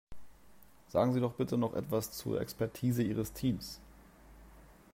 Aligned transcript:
Sagen 0.87 1.13
Sie 1.13 1.19
doch 1.19 1.33
bitte 1.35 1.59
noch 1.59 1.75
etwas 1.75 2.11
zur 2.11 2.41
Expertise 2.41 3.03
Ihres 3.03 3.33
Teams. 3.33 3.79